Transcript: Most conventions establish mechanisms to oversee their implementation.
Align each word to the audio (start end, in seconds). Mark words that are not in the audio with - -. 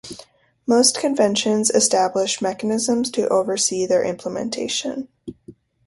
Most 0.65 0.99
conventions 0.99 1.69
establish 1.69 2.41
mechanisms 2.41 3.11
to 3.11 3.27
oversee 3.29 3.85
their 3.85 4.03
implementation. 4.03 5.07